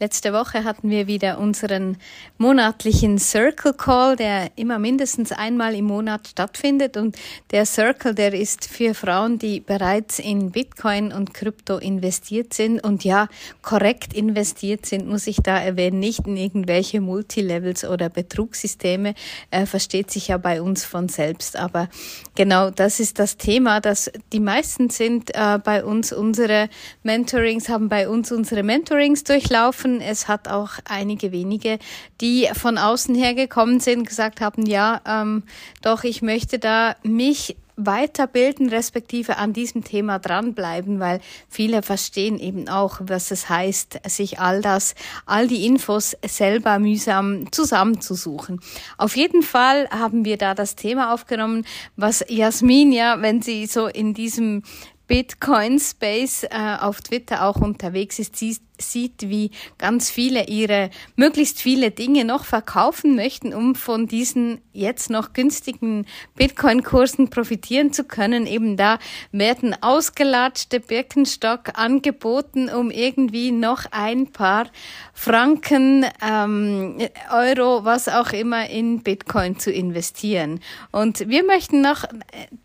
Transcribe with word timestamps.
Letzte 0.00 0.32
Woche 0.32 0.62
hatten 0.62 0.90
wir 0.90 1.08
wieder 1.08 1.40
unseren 1.40 1.96
monatlichen 2.36 3.18
Circle 3.18 3.72
Call, 3.72 4.14
der 4.14 4.52
immer 4.54 4.78
mindestens 4.78 5.32
einmal 5.32 5.74
im 5.74 5.86
Monat 5.86 6.28
stattfindet. 6.28 6.96
Und 6.96 7.16
der 7.50 7.66
Circle, 7.66 8.14
der 8.14 8.32
ist 8.32 8.66
für 8.66 8.94
Frauen, 8.94 9.40
die 9.40 9.58
bereits 9.58 10.20
in 10.20 10.52
Bitcoin 10.52 11.10
und 11.10 11.34
Krypto 11.34 11.78
investiert 11.78 12.54
sind 12.54 12.78
und 12.84 13.02
ja, 13.02 13.26
korrekt 13.60 14.12
investiert 14.12 14.86
sind, 14.86 15.08
muss 15.08 15.26
ich 15.26 15.38
da 15.38 15.58
erwähnen, 15.58 15.98
nicht 15.98 16.28
in 16.28 16.36
irgendwelche 16.36 17.00
Multilevels 17.00 17.84
oder 17.84 18.08
Betrugssysteme, 18.08 19.16
äh, 19.50 19.66
versteht 19.66 20.12
sich 20.12 20.28
ja 20.28 20.38
bei 20.38 20.62
uns 20.62 20.84
von 20.84 21.08
selbst. 21.08 21.56
Aber 21.56 21.88
genau 22.36 22.70
das 22.70 23.00
ist 23.00 23.18
das 23.18 23.36
Thema, 23.36 23.80
dass 23.80 24.12
die 24.32 24.38
meisten 24.38 24.90
sind 24.90 25.34
äh, 25.34 25.58
bei 25.58 25.84
uns 25.84 26.12
unsere 26.12 26.68
Mentorings, 27.02 27.68
haben 27.68 27.88
bei 27.88 28.08
uns 28.08 28.30
unsere 28.30 28.62
Mentorings 28.62 29.24
durchlaufen 29.24 29.87
getroffen. 29.88 30.00
Es 30.00 30.28
hat 30.28 30.48
auch 30.48 30.70
einige 30.84 31.32
wenige, 31.32 31.78
die 32.20 32.48
von 32.54 32.78
außen 32.78 33.14
her 33.14 33.34
gekommen 33.34 33.80
sind, 33.80 34.06
gesagt 34.06 34.40
haben, 34.40 34.66
ja, 34.66 35.00
ähm, 35.06 35.42
doch, 35.82 36.04
ich 36.04 36.22
möchte 36.22 36.58
da 36.58 36.96
mich 37.02 37.56
weiterbilden, 37.80 38.70
respektive 38.70 39.36
an 39.36 39.52
diesem 39.52 39.84
Thema 39.84 40.18
dranbleiben, 40.18 40.98
weil 40.98 41.20
viele 41.48 41.82
verstehen 41.82 42.40
eben 42.40 42.68
auch, 42.68 43.00
was 43.04 43.30
es 43.30 43.48
heißt, 43.48 44.00
sich 44.08 44.40
all 44.40 44.60
das, 44.62 44.96
all 45.26 45.46
die 45.46 45.64
Infos 45.64 46.16
selber 46.26 46.80
mühsam 46.80 47.52
zusammenzusuchen. 47.52 48.60
Auf 48.96 49.16
jeden 49.16 49.42
Fall 49.42 49.88
haben 49.90 50.24
wir 50.24 50.38
da 50.38 50.54
das 50.54 50.74
Thema 50.74 51.14
aufgenommen, 51.14 51.64
was 51.94 52.24
Jasmin 52.28 52.90
ja, 52.90 53.22
wenn 53.22 53.42
sie 53.42 53.66
so 53.66 53.86
in 53.86 54.12
diesem 54.12 54.64
Bitcoin 55.06 55.78
Space 55.78 56.44
äh, 56.44 56.76
auf 56.80 57.00
Twitter 57.00 57.44
auch 57.44 57.56
unterwegs 57.56 58.18
ist, 58.18 58.36
sie 58.36 58.58
sieht, 58.80 59.28
wie 59.28 59.50
ganz 59.78 60.10
viele 60.10 60.46
ihre 60.46 60.90
möglichst 61.16 61.60
viele 61.60 61.90
Dinge 61.90 62.24
noch 62.24 62.44
verkaufen 62.44 63.16
möchten, 63.16 63.54
um 63.54 63.74
von 63.74 64.06
diesen 64.06 64.60
jetzt 64.72 65.10
noch 65.10 65.32
günstigen 65.32 66.06
Bitcoin-Kursen 66.36 67.30
profitieren 67.30 67.92
zu 67.92 68.04
können. 68.04 68.46
Eben 68.46 68.76
da 68.76 68.98
werden 69.32 69.76
ausgelatschte 69.80 70.80
Birkenstock 70.80 71.78
angeboten, 71.78 72.68
um 72.68 72.90
irgendwie 72.90 73.50
noch 73.50 73.86
ein 73.90 74.28
paar 74.28 74.66
Franken, 75.12 76.06
ähm, 76.22 76.98
Euro, 77.32 77.84
was 77.84 78.08
auch 78.08 78.32
immer 78.32 78.68
in 78.70 79.02
Bitcoin 79.02 79.58
zu 79.58 79.72
investieren. 79.72 80.60
Und 80.92 81.28
wir 81.28 81.44
möchten 81.44 81.80
noch 81.80 82.04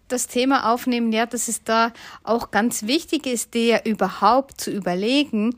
das 0.08 0.28
Thema 0.28 0.72
aufnehmen, 0.72 1.12
ja, 1.12 1.26
dass 1.26 1.48
es 1.48 1.64
da 1.64 1.92
auch 2.24 2.52
ganz 2.52 2.84
wichtig 2.84 3.26
ist, 3.26 3.54
dir 3.54 3.82
überhaupt 3.86 4.62
zu 4.62 4.72
überlegen, 4.72 5.56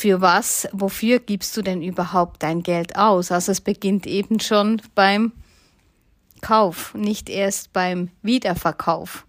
für 0.00 0.22
was, 0.22 0.66
wofür 0.72 1.18
gibst 1.18 1.54
du 1.58 1.62
denn 1.62 1.82
überhaupt 1.82 2.42
dein 2.42 2.62
Geld 2.62 2.96
aus? 2.96 3.30
Also 3.30 3.52
es 3.52 3.60
beginnt 3.60 4.06
eben 4.06 4.40
schon 4.40 4.80
beim 4.94 5.32
Kauf, 6.40 6.94
nicht 6.94 7.28
erst 7.28 7.74
beim 7.74 8.08
Wiederverkauf. 8.22 9.26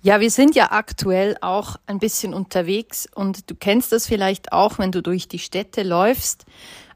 Ja, 0.00 0.20
wir 0.20 0.30
sind 0.30 0.54
ja 0.54 0.72
aktuell 0.72 1.36
auch 1.42 1.76
ein 1.86 1.98
bisschen 1.98 2.32
unterwegs 2.32 3.06
und 3.14 3.50
du 3.50 3.54
kennst 3.54 3.92
das 3.92 4.06
vielleicht 4.06 4.50
auch, 4.50 4.78
wenn 4.78 4.92
du 4.92 5.02
durch 5.02 5.28
die 5.28 5.38
Städte 5.38 5.82
läufst. 5.82 6.46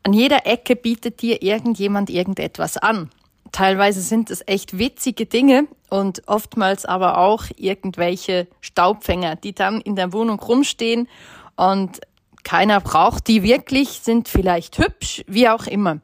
An 0.02 0.14
jeder 0.14 0.46
Ecke 0.46 0.74
bietet 0.74 1.20
dir 1.20 1.42
irgendjemand 1.42 2.08
irgendetwas 2.08 2.78
an. 2.78 3.10
Teilweise 3.52 4.00
sind 4.00 4.30
es 4.30 4.42
echt 4.46 4.78
witzige 4.78 5.26
Dinge 5.26 5.66
und 5.90 6.22
oftmals 6.28 6.86
aber 6.86 7.18
auch 7.18 7.44
irgendwelche 7.56 8.46
Staubfänger, 8.62 9.36
die 9.36 9.54
dann 9.54 9.82
in 9.82 9.96
der 9.96 10.14
Wohnung 10.14 10.40
rumstehen 10.40 11.08
und 11.56 12.00
keiner 12.44 12.80
braucht 12.80 13.28
die 13.28 13.42
wirklich, 13.42 14.00
sind 14.02 14.28
vielleicht 14.28 14.78
hübsch, 14.78 15.22
wie 15.26 15.48
auch 15.48 15.66
immer. 15.66 16.00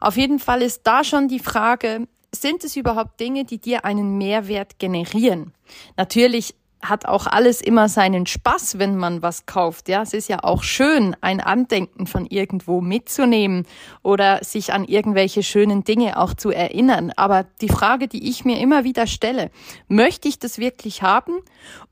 Auf 0.00 0.16
jeden 0.16 0.38
Fall 0.38 0.62
ist 0.62 0.82
da 0.84 1.04
schon 1.04 1.28
die 1.28 1.38
Frage, 1.38 2.06
sind 2.34 2.64
es 2.64 2.76
überhaupt 2.76 3.18
Dinge, 3.20 3.44
die 3.44 3.58
dir 3.58 3.84
einen 3.84 4.18
Mehrwert 4.18 4.78
generieren? 4.78 5.52
Natürlich 5.96 6.54
hat 6.82 7.06
auch 7.06 7.26
alles 7.26 7.60
immer 7.60 7.88
seinen 7.88 8.26
Spaß, 8.26 8.78
wenn 8.78 8.96
man 8.96 9.22
was 9.22 9.46
kauft. 9.46 9.88
Ja, 9.88 10.02
es 10.02 10.12
ist 10.12 10.28
ja 10.28 10.44
auch 10.44 10.62
schön, 10.62 11.16
ein 11.20 11.40
Andenken 11.40 12.06
von 12.06 12.26
irgendwo 12.26 12.80
mitzunehmen 12.80 13.66
oder 14.02 14.44
sich 14.44 14.72
an 14.72 14.84
irgendwelche 14.84 15.42
schönen 15.42 15.84
Dinge 15.84 16.18
auch 16.18 16.34
zu 16.34 16.50
erinnern. 16.50 17.12
Aber 17.16 17.44
die 17.60 17.68
Frage, 17.68 18.08
die 18.08 18.28
ich 18.28 18.44
mir 18.44 18.60
immer 18.60 18.84
wieder 18.84 19.06
stelle, 19.06 19.50
möchte 19.88 20.28
ich 20.28 20.38
das 20.38 20.58
wirklich 20.58 21.02
haben? 21.02 21.32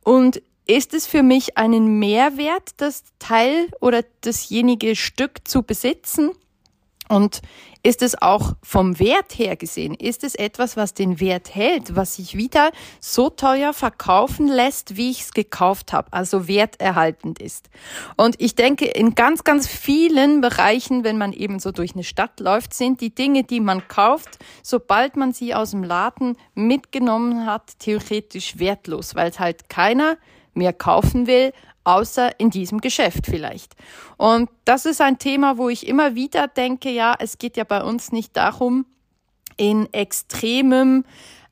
Und 0.04 0.42
ist 0.66 0.94
es 0.94 1.06
für 1.06 1.22
mich 1.22 1.58
einen 1.58 1.98
Mehrwert, 1.98 2.70
das 2.78 3.04
Teil 3.18 3.68
oder 3.80 4.02
dasjenige 4.22 4.96
Stück 4.96 5.46
zu 5.46 5.62
besitzen? 5.62 6.30
Und 7.06 7.42
ist 7.82 8.00
es 8.00 8.20
auch 8.20 8.54
vom 8.62 8.98
Wert 8.98 9.38
her 9.38 9.56
gesehen? 9.56 9.92
Ist 9.92 10.24
es 10.24 10.34
etwas, 10.34 10.74
was 10.74 10.94
den 10.94 11.20
Wert 11.20 11.54
hält, 11.54 11.94
was 11.94 12.16
sich 12.16 12.34
wieder 12.34 12.70
so 12.98 13.28
teuer 13.28 13.74
verkaufen 13.74 14.48
lässt, 14.48 14.96
wie 14.96 15.10
ich 15.10 15.20
es 15.20 15.32
gekauft 15.32 15.92
habe, 15.92 16.10
also 16.14 16.48
werterhaltend 16.48 17.40
ist? 17.40 17.68
Und 18.16 18.40
ich 18.40 18.54
denke, 18.54 18.86
in 18.86 19.14
ganz, 19.14 19.44
ganz 19.44 19.68
vielen 19.68 20.40
Bereichen, 20.40 21.04
wenn 21.04 21.18
man 21.18 21.34
eben 21.34 21.58
so 21.58 21.72
durch 21.72 21.92
eine 21.92 22.04
Stadt 22.04 22.40
läuft, 22.40 22.72
sind 22.72 23.02
die 23.02 23.14
Dinge, 23.14 23.44
die 23.44 23.60
man 23.60 23.86
kauft, 23.86 24.38
sobald 24.62 25.16
man 25.16 25.34
sie 25.34 25.54
aus 25.54 25.72
dem 25.72 25.84
Laden 25.84 26.38
mitgenommen 26.54 27.44
hat, 27.44 27.78
theoretisch 27.80 28.58
wertlos, 28.58 29.14
weil 29.14 29.28
es 29.28 29.38
halt 29.38 29.68
keiner 29.68 30.16
mehr 30.54 30.72
kaufen 30.72 31.26
will, 31.26 31.52
außer 31.84 32.40
in 32.40 32.50
diesem 32.50 32.80
Geschäft 32.80 33.26
vielleicht. 33.26 33.74
Und 34.16 34.48
das 34.64 34.86
ist 34.86 35.00
ein 35.00 35.18
Thema, 35.18 35.58
wo 35.58 35.68
ich 35.68 35.86
immer 35.86 36.14
wieder 36.14 36.48
denke, 36.48 36.90
ja, 36.90 37.14
es 37.18 37.38
geht 37.38 37.56
ja 37.56 37.64
bei 37.64 37.82
uns 37.82 38.10
nicht 38.10 38.36
darum, 38.36 38.86
in 39.56 39.92
extremem 39.92 41.04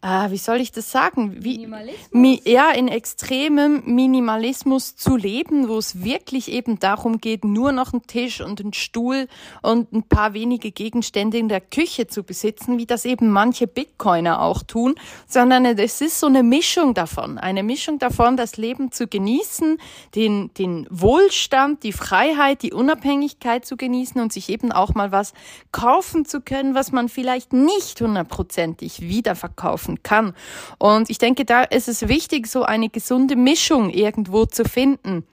äh, 0.02 0.30
wie 0.32 0.38
soll 0.38 0.60
ich 0.60 0.72
das 0.72 0.90
sagen? 0.90 1.44
Wie, 1.44 1.58
Minimalismus? 1.58 2.08
Mi, 2.10 2.42
ja, 2.44 2.72
in 2.72 2.88
extremem 2.88 3.82
Minimalismus 3.86 4.96
zu 4.96 5.16
leben, 5.16 5.68
wo 5.68 5.78
es 5.78 6.02
wirklich 6.02 6.50
eben 6.50 6.80
darum 6.80 7.20
geht, 7.20 7.44
nur 7.44 7.70
noch 7.70 7.92
einen 7.92 8.06
Tisch 8.08 8.40
und 8.40 8.60
einen 8.60 8.72
Stuhl 8.72 9.28
und 9.62 9.92
ein 9.92 10.02
paar 10.02 10.34
wenige 10.34 10.72
Gegenstände 10.72 11.38
in 11.38 11.48
der 11.48 11.60
Küche 11.60 12.08
zu 12.08 12.24
besitzen, 12.24 12.78
wie 12.78 12.86
das 12.86 13.04
eben 13.04 13.30
manche 13.30 13.68
Bitcoiner 13.68 14.42
auch 14.42 14.64
tun, 14.64 14.96
sondern 15.28 15.64
es 15.66 16.00
ist 16.00 16.18
so 16.18 16.26
eine 16.26 16.42
Mischung 16.42 16.94
davon, 16.94 17.38
eine 17.38 17.62
Mischung 17.62 18.00
davon, 18.00 18.36
das 18.36 18.56
Leben 18.56 18.90
zu 18.90 19.06
genießen, 19.06 19.78
den, 20.16 20.52
den 20.54 20.88
Wohlstand, 20.90 21.84
die 21.84 21.92
Freiheit, 21.92 22.62
die 22.62 22.72
Unabhängigkeit 22.72 23.64
zu 23.64 23.76
genießen 23.76 24.20
und 24.20 24.32
sich 24.32 24.48
eben 24.48 24.72
auch 24.72 24.94
mal 24.94 25.12
was 25.12 25.32
kaufen 25.70 26.24
zu 26.24 26.40
können, 26.40 26.74
was 26.74 26.90
man 26.90 27.08
vielleicht 27.08 27.52
nicht 27.52 28.00
hundertprozentig 28.00 29.02
wiederverkaufen 29.02 29.91
helfen 29.92 30.02
kann. 30.02 30.34
Und 30.78 31.10
ich 31.10 31.18
denke, 31.18 31.44
da 31.44 31.62
ist 31.62 31.88
es 31.88 32.08
wichtig, 32.08 32.46
so 32.46 32.62
eine 32.62 32.88
gesunde 32.88 33.36
Mischung 33.36 33.90
irgendwo 33.90 34.46
zu 34.46 34.64
finden 34.64 35.24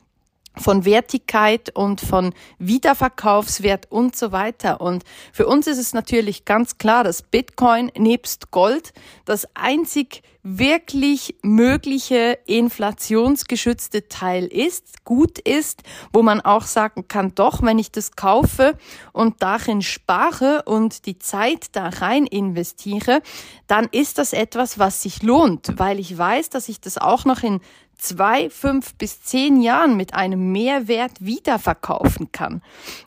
von 0.55 0.85
Wertigkeit 0.85 1.75
und 1.75 2.01
von 2.01 2.33
Wiederverkaufswert 2.57 3.91
und 3.91 4.15
so 4.15 4.31
weiter. 4.31 4.81
Und 4.81 5.03
für 5.31 5.47
uns 5.47 5.67
ist 5.67 5.77
es 5.77 5.93
natürlich 5.93 6.45
ganz 6.45 6.77
klar, 6.77 7.03
dass 7.03 7.21
Bitcoin 7.21 7.91
nebst 7.97 8.51
Gold 8.51 8.93
das 9.25 9.47
einzig 9.55 10.21
wirklich 10.41 11.35
mögliche 11.41 12.39
inflationsgeschützte 12.45 14.07
Teil 14.07 14.45
ist, 14.45 15.03
gut 15.03 15.37
ist, 15.37 15.83
wo 16.13 16.21
man 16.21 16.39
auch 16.39 16.63
sagen 16.63 17.07
kann, 17.07 17.35
doch, 17.35 17.61
wenn 17.61 17.77
ich 17.77 17.91
das 17.91 18.15
kaufe 18.15 18.77
und 19.11 19.41
darin 19.43 19.81
spare 19.81 20.63
und 20.65 21.05
die 21.05 21.19
Zeit 21.19 21.67
da 21.73 21.89
rein 21.89 22.25
investiere, 22.25 23.21
dann 23.67 23.89
ist 23.91 24.17
das 24.17 24.31
etwas, 24.31 24.79
was 24.79 25.01
sich 25.01 25.23
lohnt, 25.23 25.73
weil 25.77 25.99
ich 25.99 26.17
weiß, 26.17 26.49
dass 26.49 26.69
ich 26.69 26.79
das 26.79 26.97
auch 26.97 27.25
noch 27.25 27.43
in 27.43 27.59
zwei, 27.99 28.49
fünf 28.49 28.95
bis 28.95 29.21
zehn 29.21 29.61
Jahren 29.61 29.97
mit 29.97 30.13
einem 30.13 30.51
Mehrwert 30.51 31.11
wiederverkaufen 31.19 32.31
kann. 32.31 32.61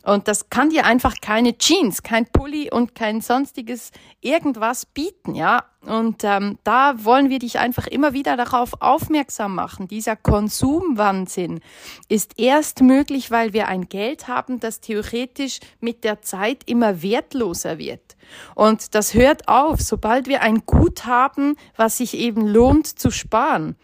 Und 0.04 0.28
das 0.28 0.50
kann 0.50 0.70
dir 0.70 0.84
einfach 0.84 1.16
keine 1.20 1.58
Jeans, 1.58 2.02
kein 2.02 2.26
Pulli 2.26 2.70
und 2.70 2.94
kein 2.94 3.20
sonstiges 3.20 3.90
irgendwas 4.20 4.86
bieten, 4.86 5.34
ja. 5.34 5.64
Und 5.84 6.22
ähm, 6.22 6.58
da 6.62 7.04
wollen 7.04 7.28
wir 7.28 7.40
dich 7.40 7.58
einfach 7.58 7.88
immer 7.88 8.12
wieder 8.12 8.36
darauf 8.36 8.80
aufmerksam 8.80 9.56
machen. 9.56 9.88
Dieser 9.88 10.14
Konsumwahnsinn 10.14 11.60
ist 12.08 12.38
erst 12.38 12.82
möglich, 12.82 13.32
weil 13.32 13.52
wir 13.52 13.66
ein 13.66 13.88
Geld 13.88 14.28
haben, 14.28 14.60
das 14.60 14.80
theoretisch 14.80 15.58
mit 15.80 16.04
der 16.04 16.22
Zeit 16.22 16.62
immer 16.66 17.02
wertloser 17.02 17.78
wird. 17.78 18.16
Und 18.54 18.94
das 18.94 19.14
hört 19.14 19.48
auf, 19.48 19.80
sobald 19.80 20.28
wir 20.28 20.42
ein 20.42 20.64
Gut 20.66 21.04
haben, 21.04 21.56
was 21.76 21.96
sich 21.96 22.16
eben 22.16 22.46
lohnt 22.46 22.86
zu 22.86 23.10
sparen 23.10 23.74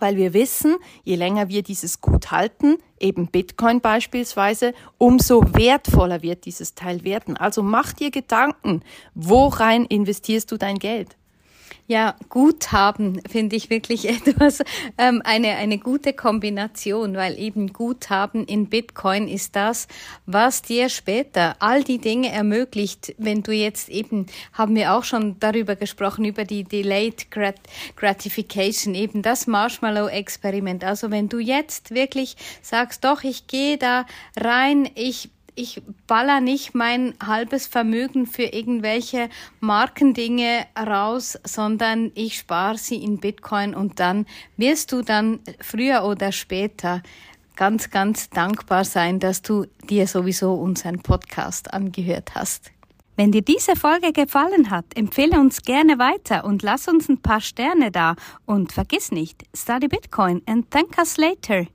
weil 0.00 0.16
wir 0.16 0.32
wissen, 0.34 0.76
je 1.04 1.16
länger 1.16 1.48
wir 1.48 1.62
dieses 1.62 2.00
Gut 2.00 2.30
halten, 2.30 2.78
eben 3.00 3.28
Bitcoin 3.28 3.80
beispielsweise, 3.80 4.74
umso 4.98 5.42
wertvoller 5.54 6.22
wird 6.22 6.44
dieses 6.44 6.74
Teil 6.74 7.04
werden. 7.04 7.36
Also 7.36 7.62
mach 7.62 7.92
dir 7.92 8.10
Gedanken, 8.10 8.82
worein 9.14 9.84
investierst 9.84 10.50
du 10.52 10.56
dein 10.56 10.78
Geld? 10.78 11.16
Ja, 11.90 12.16
Guthaben 12.28 13.22
finde 13.26 13.56
ich 13.56 13.70
wirklich 13.70 14.06
etwas, 14.26 14.62
ähm, 14.98 15.22
eine, 15.24 15.56
eine 15.56 15.78
gute 15.78 16.12
Kombination, 16.12 17.14
weil 17.14 17.38
eben 17.38 17.72
Guthaben 17.72 18.44
in 18.44 18.66
Bitcoin 18.66 19.26
ist 19.26 19.56
das, 19.56 19.88
was 20.26 20.60
dir 20.60 20.90
später 20.90 21.56
all 21.60 21.82
die 21.82 21.96
Dinge 21.96 22.30
ermöglicht, 22.30 23.14
wenn 23.16 23.42
du 23.42 23.52
jetzt 23.52 23.88
eben, 23.88 24.26
haben 24.52 24.74
wir 24.76 24.92
auch 24.92 25.04
schon 25.04 25.40
darüber 25.40 25.76
gesprochen, 25.76 26.26
über 26.26 26.44
die 26.44 26.64
Delayed 26.64 27.30
Grat 27.30 27.56
Gratification, 27.96 28.94
eben 28.94 29.22
das 29.22 29.46
Marshmallow-Experiment. 29.46 30.84
Also 30.84 31.10
wenn 31.10 31.30
du 31.30 31.38
jetzt 31.38 31.94
wirklich 31.94 32.36
sagst, 32.60 33.02
doch, 33.02 33.24
ich 33.24 33.46
gehe 33.46 33.78
da 33.78 34.04
rein, 34.36 34.90
ich 34.94 35.30
ich 35.58 35.82
baller 36.06 36.40
nicht 36.40 36.74
mein 36.74 37.14
halbes 37.24 37.66
Vermögen 37.66 38.26
für 38.26 38.44
irgendwelche 38.44 39.28
Markendinge 39.60 40.66
raus, 40.78 41.38
sondern 41.44 42.12
ich 42.14 42.38
spare 42.38 42.78
sie 42.78 43.02
in 43.02 43.18
Bitcoin 43.18 43.74
und 43.74 44.00
dann 44.00 44.26
wirst 44.56 44.92
du 44.92 45.02
dann 45.02 45.40
früher 45.60 46.04
oder 46.04 46.32
später 46.32 47.02
ganz, 47.56 47.90
ganz 47.90 48.30
dankbar 48.30 48.84
sein, 48.84 49.18
dass 49.18 49.42
du 49.42 49.66
dir 49.90 50.06
sowieso 50.06 50.54
unseren 50.54 51.00
Podcast 51.00 51.74
angehört 51.74 52.34
hast. 52.34 52.70
Wenn 53.16 53.32
dir 53.32 53.42
diese 53.42 53.74
Folge 53.74 54.12
gefallen 54.12 54.70
hat, 54.70 54.84
empfehle 54.94 55.40
uns 55.40 55.62
gerne 55.62 55.98
weiter 55.98 56.44
und 56.44 56.62
lass 56.62 56.86
uns 56.86 57.08
ein 57.08 57.20
paar 57.20 57.40
Sterne 57.40 57.90
da. 57.90 58.14
Und 58.46 58.70
vergiss 58.70 59.10
nicht, 59.10 59.42
study 59.56 59.88
Bitcoin 59.88 60.40
and 60.46 60.70
thank 60.70 60.96
us 60.98 61.16
later. 61.16 61.66